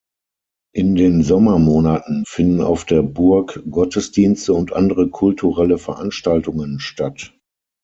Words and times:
In 0.73 0.95
den 0.95 1.21
Sommermonaten 1.21 2.23
finden 2.25 2.61
auf 2.61 2.85
der 2.85 3.03
Burg 3.03 3.61
Gottesdienste 3.69 4.51
und 4.51 4.73
andere 4.73 5.11
kulturelle 5.11 5.77
Veranstaltungen 5.77 6.79
statt. 6.79 7.37